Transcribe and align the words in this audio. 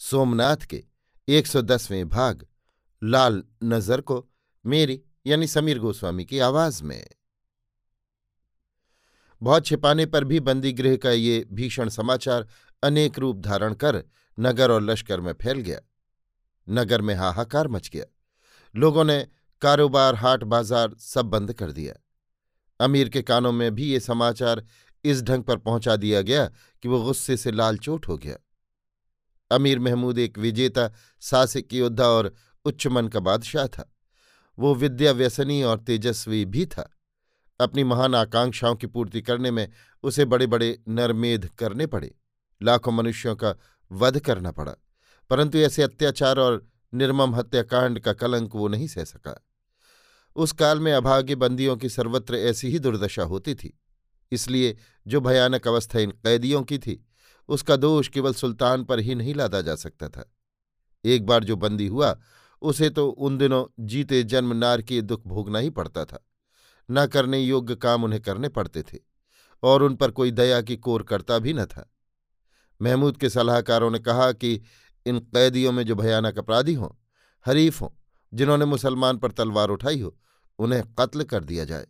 सोमनाथ 0.00 0.56
के 0.56 0.84
110वें 1.28 2.08
भाग, 2.08 2.46
लाल 3.04 3.44
नज़र 3.64 4.00
को 4.00 4.28
मेरी 4.66 5.02
यानी 5.26 5.46
समीर 5.46 5.78
गोस्वामी 5.78 6.24
की 6.24 6.38
आवाज़ 6.38 6.84
में। 6.84 7.06
बहुत 9.42 9.66
छिपाने 9.66 10.06
पर 10.06 10.24
भी 10.24 10.40
बंदी 10.40 10.72
गृह 10.72 10.96
का 10.96 11.10
ये 11.10 11.46
भीषण 11.52 11.88
समाचार 11.88 12.48
अनेक 12.82 13.18
रूप 13.18 13.36
धारण 13.36 13.74
कर 13.74 14.04
नगर 14.38 14.70
और 14.70 14.82
लश्कर 14.82 15.20
में 15.20 15.32
फैल 15.32 15.60
गया। 15.60 15.80
नगर 16.68 17.00
में 17.00 17.14
हाहाकार 17.14 17.68
मच 17.68 17.88
गया। 17.88 18.04
लोगों 18.74 19.04
ने 19.04 19.26
कारोबार, 19.62 20.14
हाट 20.14 20.44
बाज़ार 20.44 20.94
सब 20.98 21.26
बंद 21.26 21.52
कर 21.52 21.72
दिया। 21.72 21.94
अमीर 22.80 23.08
के 23.08 23.22
कानों 23.22 23.52
में 23.52 23.74
भी 23.74 23.92
ये 23.92 24.00
समाचार 24.00 24.66
इस 25.04 25.22
ढंग 25.22 25.44
पर 25.44 25.56
पहुँचा 25.56 25.96
दिया 25.96 26.22
गया 26.22 26.46
कि 26.82 26.88
वो 26.88 27.02
गुस्से 27.02 27.36
से 27.36 27.52
लाल 27.52 27.78
चोट 27.78 28.08
हो 28.08 28.18
गया। 28.18 28.36
अमीर 29.50 29.78
महमूद 29.78 30.18
एक 30.18 30.38
विजेता, 30.38 30.90
साहसिक 31.22 31.74
योद्धा 31.74 32.06
और 32.06 32.34
उच्च 32.64 32.86
मन 32.86 33.08
का 33.08 33.20
बादशाह 33.20 33.66
था। 33.66 33.90
वो 34.58 34.74
विद्या 34.74 35.12
व्यसनी 35.12 35.62
और 35.62 35.78
तेजस्वी 35.78 36.44
भी 36.44 36.64
था। 36.66 36.90
अपनी 37.60 37.84
महान 37.84 38.14
आकांक्षाओं 38.14 38.74
की 38.76 38.86
पूर्ति 38.86 39.22
करने 39.22 39.50
में 39.50 39.68
उसे 40.04 40.24
बड़े 40.24 40.46
बड़े 40.46 40.78
नरमेध 40.88 41.48
करने 41.58 41.86
पड़े। 41.86 42.14
लाखों 42.60 42.92
मनुष्यों 42.92 43.34
का 43.36 43.54
वध 43.90 44.18
करना 44.20 44.50
पड़ा, 44.52 44.74
परंतु 45.30 45.58
ऐसे 45.58 45.82
अत्याचार 45.82 46.38
और 46.38 46.66
निर्मम 46.92 47.34
हत्याकांड 47.34 48.00
का 48.00 48.12
कलंक 48.12 48.54
वो 48.54 48.68
नहीं 48.68 48.86
सह 48.86 49.04
सका। 49.04 49.34
उस 50.36 50.52
काल 50.52 50.80
में 50.80 50.92
अभागे 50.92 51.34
बंदियों 51.34 51.76
की 51.76 51.88
सर्वत्र 51.88 52.36
ऐसी 52.36 52.68
ही 52.68 52.78
दुर्दशा 52.78 53.22
होती 53.22 53.54
थी, 53.54 53.78
इसलिए 54.32 54.76
जो 55.06 55.20
भयानक 55.20 55.68
अवस्था 55.68 55.98
इन 55.98 56.10
कैदियों 56.10 56.62
की 56.62 56.78
थी 56.78 57.04
उसका 57.50 57.76
दोष 57.76 58.08
केवल 58.08 58.34
सुल्तान 58.34 58.84
पर 58.84 59.00
ही 59.00 59.14
नहीं 59.14 59.34
लादा 59.34 59.60
जा 59.60 59.74
सकता 59.74 60.08
था। 60.08 60.34
एक 61.04 61.26
बार 61.26 61.44
जो 61.44 61.56
बंदी 61.56 61.86
हुआ, 61.86 62.18
उसे 62.62 62.90
तो 62.90 63.08
उन 63.08 63.38
दिनों 63.38 63.86
जीते 63.86 64.22
जन्म 64.22 64.52
नार 64.52 64.82
की 64.82 65.00
दुख 65.00 65.26
भोगना 65.26 65.58
ही 65.58 65.70
पड़ता 65.70 66.04
था। 66.04 66.26
न 66.90 67.06
करने 67.06 67.38
योग्य 67.38 67.74
काम 67.74 68.04
उन्हें 68.04 68.22
करने 68.22 68.48
पड़ते 68.48 68.82
थे, 68.82 68.98
और 69.62 69.82
उन 69.82 69.96
पर 69.96 70.10
कोई 70.10 70.30
दया 70.30 70.60
की 70.62 70.76
कोर 70.76 71.02
करता 71.02 71.38
भी 71.38 71.52
न 71.52 71.64
था। 71.64 71.90
महमूद 72.82 73.16
के 73.16 73.30
सलाहकारों 73.30 73.90
ने 73.90 73.98
कहा 73.98 74.32
कि 74.32 74.62
इन 75.06 75.18
कैदियों 75.18 75.72
में 75.72 75.84
जो 75.86 75.94
भयानक 75.94 76.38
अपराधी 76.38 76.74
हों, 76.74 76.88
हरीफ 77.46 77.80
हों, 77.82 77.88
जिन्होंने 78.34 78.64
मुसलमान 78.64 79.18
पर 79.18 79.32
तलवार 79.32 79.68
उठाई 79.68 80.00
हो, 80.00 80.16
उन्हें 80.58 80.82
कत्ल 80.94 81.24
कर 81.24 81.44
दिया 81.44 81.64
जाए। 81.64 81.86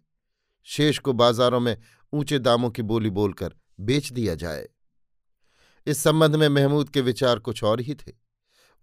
शेष 0.65 0.99
को 0.99 1.13
बाजारों 1.13 1.61
में 1.61 1.77
ऊँचे 2.13 2.39
दामों 2.39 2.71
की 2.71 2.83
बोली 2.83 3.11
बोलकर 3.11 3.55
बेच 3.81 4.13
दिया 4.13 4.35
जाए। 4.35 4.69
इस 5.87 5.99
संबंध 5.99 6.37
में 6.37 6.49
महमूद 6.49 6.89
के 6.89 7.01
विचार 7.01 7.39
कुछ 7.39 7.65
और 7.65 7.81
ही 7.81 7.95
थे। 7.95 8.13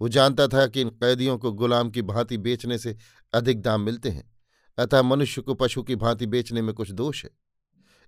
वो 0.02 0.09
जानता 0.09 0.47
था 0.47 0.68
कि 0.68 0.81
इन 0.81 0.90
कैदियों 0.90 1.38
को 1.38 1.52
गुलाम 1.52 1.90
की 1.90 2.02
भांति 2.02 2.38
बेचने 2.38 2.78
से 2.78 2.97
अधिक 3.34 3.62
दाम 3.62 3.81
मिलते 3.81 4.09
हैं, 4.09 4.35
अतः 4.78 5.02
मनुष्य 5.02 5.41
को 5.41 5.53
पशु 5.53 5.84
की 5.84 5.96
भांति 5.96 6.25
बेचने 6.25 6.62
में 6.62 6.75
कुछ 6.75 6.91
दोष 6.91 7.24
है। 7.24 7.30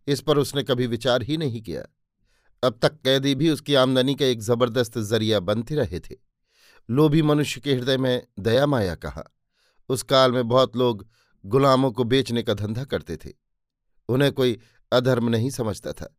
इस 0.07 0.21
पर 0.21 0.37
उसने 0.37 0.63
कभी 0.63 0.87
विचार 0.87 1.21
ही 1.21 1.37
नहीं 1.37 1.61
किया। 1.61 1.83
अब 2.63 2.79
तक 2.81 2.93
कैदी 3.01 3.35
भी 3.35 3.49
उसकी 3.49 3.75
आमदनी 3.75 4.15
का 4.15 4.25
एक 4.25 4.41
ज़बरदस्त 4.41 4.97
ज़रिया 4.97 5.39
बनते 5.39 5.75
रहे 5.75 5.99
थे। 5.99 6.15
लोभी 6.89 7.21
मनुष्य 7.21 7.61
के 7.61 7.73
हृदय 7.73 7.97
में 7.97 8.27
दया 8.39 8.65
माया 8.65 8.95
कहा। 8.95 9.23
उस 9.89 10.03
काल 10.03 10.31
में 10.31 10.47
बहुत 10.47 10.77
लोग 10.77 11.07
गुलामों 11.45 11.91
को 11.91 12.03
बेचने 12.03 12.43
का 12.43 12.53
धंधा 12.53 12.83
करते 12.83 13.17
थे। 13.17 13.29
उन्हें 14.09 14.31
कोई 14.31 14.59
अधर्म 14.91 15.29
नहीं 15.29 15.49
समझता 15.49 15.93
था। 15.93 16.17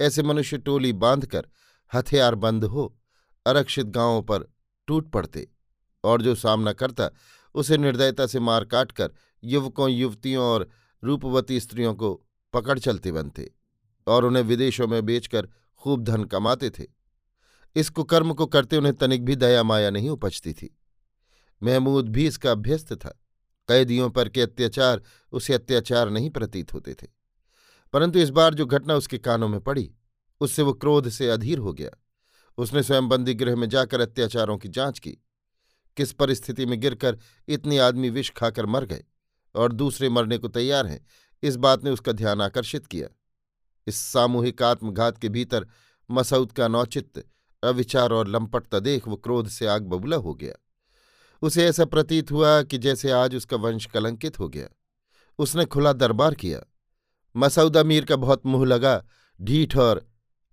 ऐसे 0.00 0.22
मनुष्य 0.22 0.58
टोली 0.58 0.92
बांधकर 0.92 1.48
हथियार 1.94 2.34
बंद 2.34 2.64
हो, 2.64 2.98
अरक्षित 3.46 3.86
गाँवों 3.86 4.22
पर 4.22 4.54
टूट 4.86 5.10
पड़ते 5.10 5.48
और 6.04 6.22
जो 6.22 6.34
सामना 6.34 6.72
करता, 6.72 7.10
उसे 7.54 7.78
निर्दयता 7.78 8.26
से 8.26 8.40
मार 8.40 8.64
काट 8.64 8.92
कर 8.92 9.10
युवकों, 9.44 9.90
युवतियों 9.90 10.44
और 10.44 10.68
रूपवती 11.04 11.60
स्त्रियों 11.60 11.94
को 11.94 12.22
पकड़ 12.52 12.78
चलते 12.78 13.12
बनते 13.12 13.54
और 14.06 14.24
उन्हें 14.24 14.42
विदेशों 14.42 14.88
में 14.88 15.06
बेचकर 15.06 15.48
खूब 15.78 16.04
धन 16.04 16.24
कमाते 16.24 16.70
थे। 16.70 16.84
इस 17.76 17.90
कुकर्म 17.90 18.34
को 18.34 18.46
करते 18.46 18.76
उन्हें 18.76 18.94
तनिक 18.94 19.24
भी 19.24 19.36
दया 19.36 19.62
माया 19.62 19.90
नहीं 19.90 20.10
उपजती 20.10 20.52
थी। 20.52 20.78
महमूद 21.62 22.08
भी 22.08 22.26
इसका 22.26 22.50
अभ्यस्त 22.50 22.92
था। 22.92 23.18
कैदियों 23.68 24.10
पर 24.10 24.28
के 24.28 24.42
अत्याचार, 24.42 25.02
उसे 25.32 25.54
अत्याचार 25.54 26.10
नहीं 26.10 26.30
प्रतीत 26.30 26.74
होते 26.74 26.94
थे। 26.94 27.06
परंतु 27.92 28.18
इस 28.18 28.30
बार 28.30 28.54
जो 28.54 28.66
घटना 28.66 28.94
उसके 28.94 29.18
कानों 29.18 29.48
में 29.48 29.60
पड़ी 29.60 29.94
उससे 30.42 30.62
वो 30.62 30.72
क्रोध 30.72 31.08
से 31.08 31.28
अधीर 31.28 31.58
हो 31.58 31.72
गया। 31.72 31.90
उसने 32.58 32.82
स्वयं 32.82 33.08
बंदी 33.08 33.34
गृह 33.34 33.56
में 33.56 33.68
जाकर 33.68 34.00
अत्याचारों 34.00 34.58
की 34.58 34.68
जाँच 34.68 34.98
की। 34.98 35.10
किस 35.96 36.12
परिस्थिति 36.12 36.66
में 36.66 36.80
गिरकर 36.80 37.18
इतने 37.48 37.78
आदमी 37.78 38.10
विष 38.10 38.30
खाकर 38.30 38.66
मर 38.66 38.84
गए 38.84 39.04
और 39.54 39.72
दूसरे 39.72 40.08
मरने 40.08 40.38
को 40.38 40.48
तैयार 40.48 40.86
हैं, 40.86 41.06
इस 41.42 41.56
बात 41.56 41.84
ने 41.84 41.90
उसका 41.90 42.12
ध्यान 42.12 42.40
आकर्षित 42.40 42.86
किया। 42.86 43.08
इस 43.86 43.96
सामूहिक 43.96 44.62
आत्मघात 44.62 45.18
के 45.18 45.28
भीतर 45.28 45.66
मसऊद 46.10 46.52
का 46.52 46.68
नौचित्त 46.68 47.24
अविचार 47.62 48.12
और 48.12 48.28
लंपटता 48.28 48.78
देख 48.78 49.08
वो 49.08 49.16
क्रोध 49.16 49.48
से 49.48 49.66
आग 49.66 49.82
बबूला 49.82 50.16
हो 50.16 50.34
गया। 50.34 50.54
उसे 51.42 51.66
ऐसा 51.66 51.84
प्रतीत 51.84 52.30
हुआ 52.30 52.62
कि 52.62 52.78
जैसे 52.78 53.10
आज 53.10 53.36
उसका 53.36 53.56
वंश 53.56 53.86
कलंकित 53.86 54.38
हो 54.38 54.48
गया। 54.48 54.68
उसने 55.38 55.64
खुला 55.64 55.92
दरबार 55.92 56.34
किया। 56.34 56.60
मसऊद 57.36 57.76
अमीर 57.76 58.04
का 58.04 58.16
बहुत 58.16 58.46
मुँह 58.46 58.66
लगा, 58.66 59.04
ढीठ 59.42 59.76
और 59.76 60.11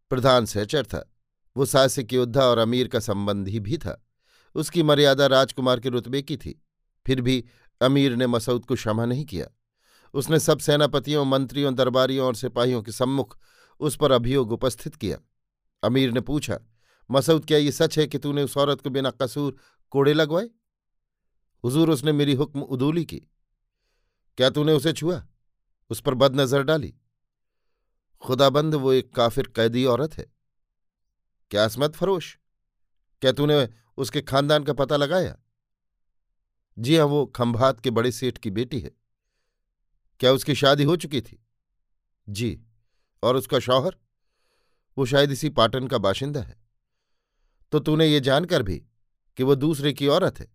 प्रधान 0.09 0.45
सहचर 0.45 0.85
था। 0.85 1.13
वो 1.57 1.65
साहसिक 1.65 2.13
योद्धा 2.13 2.41
और 2.41 2.57
अमीर 2.57 2.87
का 2.87 2.99
संबंधी 2.99 3.59
भी 3.59 3.77
था। 3.77 4.05
उसकी 4.55 4.83
मर्यादा 4.83 5.27
राजकुमार 5.27 5.79
के 5.79 5.89
रुतबे 5.89 6.21
की 6.21 6.37
थी। 6.37 6.65
फिर 7.07 7.21
भी 7.21 7.45
अमीर 7.81 8.15
ने 8.15 8.27
मसूद 8.27 8.65
को 8.65 8.75
क्षमा 8.75 9.05
नहीं 9.05 9.25
किया। 9.25 9.47
उसने 10.13 10.39
सब 10.39 10.59
सेनापतियों, 10.59 11.25
मंत्रियों, 11.25 11.75
दरबारियों 11.75 12.27
और 12.27 12.35
सिपाहियों 12.35 12.83
के 12.83 12.91
सम्मुख 12.91 13.39
उस 13.79 13.95
पर 13.95 14.11
अभियोग 14.11 14.51
उपस्थित 14.51 14.95
किया। 14.95 15.17
अमीर 15.83 16.11
ने 16.11 16.21
पूछा 16.21 16.59
मसूद 17.11 17.45
क्या 17.45 17.57
ये 17.57 17.71
सच 17.71 17.99
है 17.99 18.07
कि 18.07 18.17
तूने 18.17 18.43
उस 18.43 18.57
औरत 18.57 18.81
को 18.81 18.89
बिना 18.89 19.09
कसूर 19.09 19.55
कोड़े 19.89 20.13
लगवाए? 20.13 20.49
हुजूर, 21.63 21.89
उसने 21.89 22.11
मेरी 22.11 22.33
हुक्म 22.33 22.61
उदूली 22.61 23.05
की। 23.05 23.17
क्या 24.37 24.49
तूने 24.49 24.73
उसे 24.73 24.93
छुआ? 24.93 25.27
उस 25.89 26.01
पर 26.01 26.13
बदनजर 26.13 26.63
डाली? 26.63 26.98
खुदाबंद 28.21 28.75
वो 28.75 28.93
एक 28.93 29.15
काफिर 29.15 29.47
कैदी 29.55 29.85
औरत 29.85 30.13
है। 30.13 30.25
क्या 31.51 31.65
असमत, 31.65 31.95
फरोश? 31.95 32.39
क्या 33.21 33.31
तूने 33.31 33.69
उसके 33.97 34.21
खानदान 34.21 34.63
का 34.63 34.73
पता 34.73 34.97
लगाया? 34.97 35.37
जी 36.79 36.97
हाँ 36.97 37.05
वो 37.05 37.25
खंभात 37.25 37.79
के 37.79 37.89
बड़े 37.89 38.11
सेठ 38.11 38.37
की 38.37 38.51
बेटी 38.51 38.79
है। 38.79 38.91
क्या 40.19 40.31
उसकी 40.31 40.55
शादी 40.55 40.83
हो 40.83 40.95
चुकी 40.95 41.21
थी? 41.21 41.45
जी। 42.29 42.63
और 43.23 43.35
उसका 43.35 43.59
शौहर? 43.59 43.97
वो 44.97 45.05
शायद 45.05 45.31
इसी 45.31 45.49
पाटन 45.49 45.87
का 45.87 45.97
बाशिंदा 45.97 46.41
है। 46.41 46.61
तो 47.71 47.79
तूने 47.79 48.07
ये 48.07 48.19
जानकर 48.19 48.63
भी 48.63 48.85
कि 49.37 49.43
वो 49.43 49.55
दूसरे 49.55 49.93
की 49.93 50.07
औरत 50.07 50.39
है। 50.39 50.47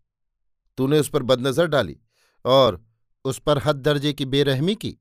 तूने 0.76 0.98
उस 0.98 1.08
पर 1.08 1.22
बदनजर 1.22 1.66
डाली 1.66 2.00
और 2.44 2.84
उस 3.24 3.38
पर 3.38 3.58
हद 3.58 3.76
दर्जे 3.76 4.12
की 4.12 4.24
बेरहमी 4.24 4.74
की। 4.74 4.98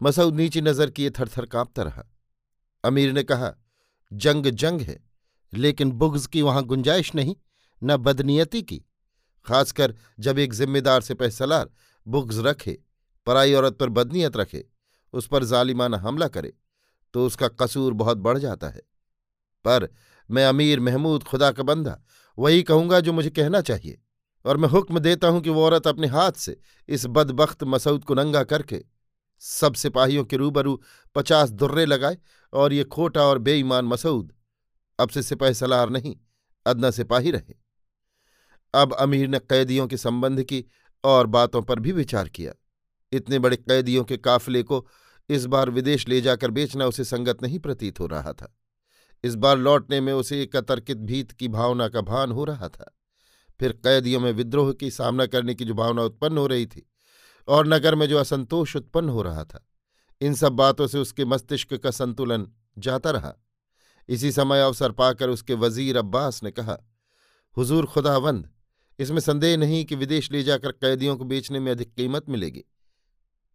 मसूद 0.00 0.34
नीची 0.34 0.60
नज़र 0.60 0.90
किए 0.90 1.10
थरथर 1.10 1.46
कांपता 1.46 1.82
रहा। 1.82 2.04
अमीर 2.84 3.12
ने 3.12 3.22
कहा, 3.22 3.52
जंग 4.12 4.46
जंग 4.46 4.80
है, 4.80 4.98
लेकिन 5.52 5.90
बुग्ज 5.92 6.26
की 6.26 6.42
वहाँ 6.42 6.62
गुंजाइश 6.64 7.14
नहीं, 7.14 7.34
न 7.82 7.96
बदनीयती 7.96 8.62
की। 8.62 8.84
खासकर 9.46 9.94
जब 10.20 10.38
एक 10.38 10.54
जिम्मेदार 10.54 11.00
से 11.00 11.14
पैसलार 11.14 11.70
बुग्ज 12.06 12.38
रखे, 12.38 12.78
पराई 13.26 13.54
औरत 13.54 13.76
पर 13.76 13.88
बदनीयत 13.90 14.36
रखे, 14.36 14.64
उस 15.14 15.26
पर 15.26 15.44
जालिमाना 15.44 15.98
हमला 15.98 16.28
करे 16.28 16.52
तो 17.14 17.24
उसका 17.26 17.48
कसूर 17.60 17.92
बहुत 17.94 18.18
बढ़ 18.18 18.38
जाता 18.38 18.68
है। 18.68 18.80
पर 19.64 19.88
मैं 20.30 20.44
अमीर 20.46 20.80
महमूद 20.80 21.22
खुदा 21.22 21.50
का 21.52 21.62
बंदा, 21.62 21.96
वही 22.38 22.62
कहूँगा 22.62 23.00
जो 23.00 23.12
मुझे 23.12 23.30
कहना 23.30 23.60
चाहिए, 23.60 23.98
और 24.44 24.56
मैं 24.56 24.68
हुक्म 24.68 24.98
देता 24.98 25.28
हूँ 25.28 25.40
कि 25.40 25.50
वो 25.50 25.64
औरत 25.64 25.86
अपने 25.86 26.06
हाथ 26.06 26.32
से 26.32 26.56
इस 26.88 27.06
बदबख्त 27.08 27.64
मसूद 27.64 28.04
को 28.04 28.14
नंगा 28.14 28.42
करके 28.44 28.82
सब 29.40 29.74
सिपाहियों 29.74 30.24
के 30.24 30.36
रूबरू 30.36 30.82
पचास 31.14 31.50
दुर्रे 31.50 31.86
लगाए 31.86 32.18
और 32.52 32.72
ये 32.72 32.84
खोटा 32.84 33.22
और 33.22 33.38
बेईमान 33.38 33.84
मसूद। 33.84 34.32
अब 34.98 35.08
से 35.08 35.22
सिपाही 35.22 35.54
सलार 35.54 35.90
नहीं, 35.90 36.16
अदना 36.66 36.90
सिपाही 36.90 37.30
रहे। 37.30 37.54
अब 38.74 38.92
अमीर 38.92 39.28
ने 39.28 39.38
कैदियों 39.38 39.86
के 39.86 39.96
संबंध 39.96 40.42
की 40.42 40.64
और 41.04 41.26
बातों 41.26 41.62
पर 41.62 41.80
भी 41.80 41.92
विचार 41.92 42.28
किया। 42.28 42.52
इतने 43.12 43.38
बड़े 43.38 43.56
कैदियों 43.56 44.04
के 44.04 44.16
काफिले 44.16 44.62
को 44.62 44.88
इस 45.28 45.46
बार 45.46 45.70
विदेश 45.70 46.08
ले 46.08 46.20
जाकर 46.20 46.50
बेचना 46.50 46.86
उसे 46.86 47.04
संगत 47.04 47.42
नहीं 47.42 47.58
प्रतीत 47.58 48.00
हो 48.00 48.06
रहा 48.06 48.32
था। 48.32 48.56
इस 49.24 49.34
बार 49.34 49.58
लौटने 49.58 50.00
में 50.00 50.12
उसे 50.12 50.42
एक 50.42 50.56
अतर्कित 50.56 50.96
भीत 50.96 51.32
की 51.32 51.48
भावना 51.48 51.88
का 51.88 52.00
भान 52.00 52.32
हो 52.32 52.44
रहा 52.44 52.68
था। 52.68 52.98
फिर 53.60 53.72
कैदियों 53.72 54.20
में 54.20 54.32
विद्रोह 54.32 54.72
की 54.72 54.90
सामना 54.90 55.26
करने 55.26 55.54
की 55.54 55.64
जो 55.64 55.74
भावना 55.74 56.02
उत्पन्न 56.02 56.38
हो 56.38 56.46
रही 56.46 56.66
थी 56.66 56.89
और 57.50 57.66
नगर 57.66 57.94
में 57.94 58.06
जो 58.06 58.18
असंतोष 58.18 58.76
उत्पन्न 58.76 59.08
हो 59.08 59.22
रहा 59.22 59.44
था, 59.44 59.66
इन 60.20 60.34
सब 60.34 60.52
बातों 60.52 60.86
से 60.86 60.98
उसके 60.98 61.24
मस्तिष्क 61.24 61.74
का 61.74 61.90
संतुलन 61.90 62.46
जाता 62.78 63.10
रहा। 63.10 63.34
इसी 64.08 64.32
समय 64.32 64.60
अवसर 64.60 64.92
पाकर 64.92 65.28
उसके 65.28 65.54
वज़ीर 65.54 65.96
अब्बास 65.96 66.42
ने 66.42 66.50
कहा, 66.50 66.78
हुजूर 67.56 67.86
खुदावंद, 67.86 68.50
इसमें 68.98 69.20
संदेह 69.20 69.56
नहीं 69.56 69.84
कि 69.84 69.94
विदेश 69.94 70.32
ले 70.32 70.42
जाकर 70.42 70.72
कैदियों 70.72 71.16
को 71.16 71.24
बेचने 71.24 71.60
में 71.60 71.72
अधिक 71.72 71.94
कीमत 71.94 72.28
मिलेगी। 72.28 72.64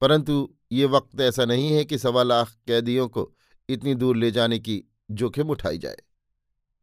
परंतु 0.02 0.56
ये 0.72 0.86
वक्त 0.86 1.20
ऐसा 1.20 1.46
नहीं 1.46 1.72
है 1.72 1.86
कि 1.86 1.98
सवा 1.98 2.24
लाख 2.24 2.56
कैदियों 2.68 3.08
को 3.08 3.36
इतनी 3.70 3.96
दूर 3.96 4.18
ले 4.18 4.32
जाने 4.32 4.60
की 4.60 4.84
जोखिम 5.12 5.50
उठाई 5.50 5.78
जाए। 5.78 5.98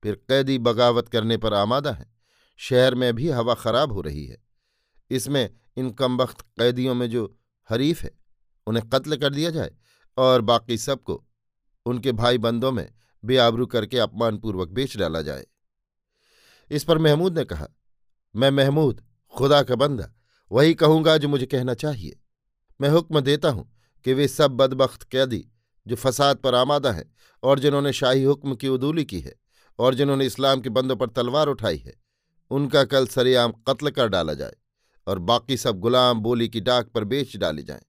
फिर 0.03 0.14
कैदी 0.14 0.59
बगावत 0.59 1.09
करने 1.09 1.37
पर 1.37 1.55
आमादा 1.55 1.93
है। 1.93 2.12
शहर 2.56 2.94
में 2.94 3.14
भी 3.14 3.29
हवा 3.29 3.55
खराब 3.55 3.93
हो 3.93 4.00
रही 4.00 4.26
है। 4.26 4.43
इसमें 5.11 5.50
इन 5.76 5.90
कमबख्त 5.90 6.40
कैदियों 6.58 6.94
में 6.94 7.08
जो 7.10 7.24
हरीफ 7.70 8.02
है, 8.02 8.10
उन्हें 8.66 8.88
कत्ल 8.88 9.16
कर 9.16 9.34
दिया 9.34 9.50
जाए 9.50 9.70
और 10.16 10.40
बाकी 10.40 10.78
सबको 10.78 11.22
उनके 11.86 12.12
भाई 12.12 12.38
बंदों 12.38 12.72
में 12.72 12.88
बेआबरू 13.24 13.66
करके 13.66 13.98
अपमानपूर्वक 13.98 14.69
बेच 14.69 14.96
डाला 14.96 15.22
जाए। 15.22 15.46
इस 16.70 16.84
पर 16.84 16.98
महमूद 16.98 17.38
ने 17.38 17.44
कहा, 17.44 17.69
मैं 18.34 18.50
महमूद, 18.50 19.02
खुदा 19.34 19.62
का 19.62 19.74
बंदा, 19.74 20.12
वही 20.50 20.74
कहूँगा 20.74 21.16
जो 21.16 21.28
मुझे 21.28 21.46
कहना 21.46 21.75
चाहिए। 21.75 22.18
मैं 22.80 22.88
हुक्म 22.88 23.20
देता 23.20 23.50
हूँ 23.50 23.70
कि 24.06 24.14
वे 24.14 24.28
सब 24.28 24.50
बदबख्त 24.50 25.02
कैदी 25.02 25.44
जो 25.86 25.96
फसाद 25.96 26.36
पर 26.36 26.54
आमादा 26.54 26.92
हैं 26.92 27.04
और 27.42 27.58
जिन्होंने 27.58 27.92
शाही 27.92 28.22
हुक्म 28.22 28.54
की 28.54 28.68
उदूली 28.68 29.04
की 29.04 29.20
है 29.20 29.34
और 29.78 29.94
जिन्होंने 29.94 30.26
इस्लाम 30.26 30.60
के 30.60 30.68
बंदों 30.68 30.96
पर 30.96 31.08
तलवार 31.08 31.48
उठाई 31.48 31.76
है, 31.76 31.94
उनका 32.50 32.84
कल 32.84 33.06
सरेआम 33.06 33.52
कत्ल 33.68 33.90
कर 33.90 34.08
डाला 34.08 34.34
जाए। 34.34 34.56
और 35.06 35.19
बाकी 35.19 35.56
सब 35.56 35.81
गुलाम 35.81 36.20
बोली 36.20 36.49
की 36.49 36.60
डाक 36.60 36.87
पर 36.87 37.04
बेच 37.04 37.37
डाले 37.37 37.62
जाएँ। 37.62 37.82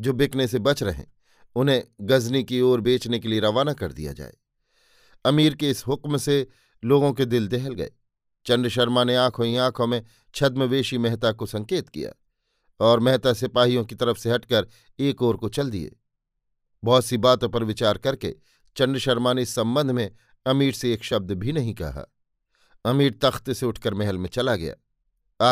जो 0.00 0.12
बिकने 0.12 0.48
से 0.48 0.58
बच 0.58 0.82
रहे, 0.82 1.04
उन्हें 1.54 1.84
गजनी 2.00 2.44
की 2.44 2.60
ओर 2.60 2.80
बेचने 2.80 3.18
के 3.18 3.28
लिए 3.28 3.40
रवाना 3.40 3.72
कर 3.72 3.92
दिया 3.92 4.12
जाए। 4.12 4.34
अमीर 5.24 5.54
के 5.54 5.70
इस 5.70 5.86
हुक्म 5.86 6.16
से 6.16 6.48
लोगों 6.84 7.12
के 7.12 7.24
दिल 7.24 7.48
दहल 7.48 7.74
गए। 7.74 7.90
चंड 8.46 8.68
शर्मा 8.68 9.04
ने 9.04 9.16
आँखों 9.16 9.46
ही 9.46 9.56
आँखों 9.56 9.86
में 9.86 10.04
छद्मवेशी 10.34 10.98
मेहता 10.98 11.32
को 11.32 11.46
संकेत 11.46 11.88
किया 11.88 12.12
और 12.80 13.00
मेहता 13.00 13.32
सिपाहियों 13.32 13.84
की 13.84 13.94
तरफ़ 13.94 14.18
से 14.18 14.30
हटकर 14.30 14.68
एक 15.00 15.22
ओर 15.22 15.36
को 15.36 15.48
चल 15.48 15.70
दिए। 15.70 15.96
बहुत 16.84 17.04
सी 17.04 17.16
बातों 17.16 17.48
पर 17.48 17.64
विचार 17.64 17.98
करके 17.98 18.36
चंड 18.76 18.98
शर्मा 18.98 19.32
ने 19.32 19.42
इस 19.42 19.54
संबंध 19.54 19.90
में 19.90 20.16
अमीर 20.46 20.72
से 20.72 20.92
एक 20.92 21.04
शब्द 21.04 21.32
भी 21.32 21.52
नहीं 21.52 21.74
कहा। 21.74 22.14
अमीर 22.84 23.18
तख्त 23.22 23.52
से 23.52 23.66
उठकर 23.66 23.94
महल 23.94 24.18
में 24.18 24.28
चला 24.28 24.56
गया। 24.56 24.74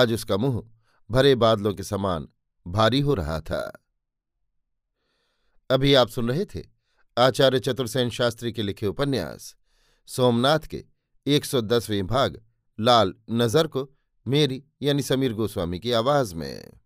आज 0.00 0.12
उसका 0.12 0.36
मुँह 0.36 0.77
भरे 1.10 1.34
बादलों 1.34 1.74
के 1.74 1.82
समान 1.82 2.28
भारी 2.66 3.00
हो 3.00 3.14
रहा 3.14 3.40
था। 3.40 3.60
अभी 5.70 5.94
आप 5.94 6.08
सुन 6.08 6.28
रहे 6.28 6.44
थे 6.44 6.62
आचार्य 7.18 7.60
चतुर्सेन 7.60 8.10
शास्त्री 8.10 8.52
के 8.52 8.62
लिखे 8.62 8.86
उपन्यास। 8.86 9.54
सोमनाथ 10.06 10.58
के 10.58 10.84
एक 11.26 11.44
सौ 11.44 11.60
दसवें 11.60 12.06
भाग, 12.06 12.42
लाल 12.80 13.14
नज़र 13.30 13.66
को 13.66 13.88
मेरी 14.26 14.64
यानी 14.82 15.02
समीर 15.02 15.32
गोस्वामी 15.32 15.78
की 15.78 15.92
आवाज़ 15.92 16.34
में। 16.34 16.80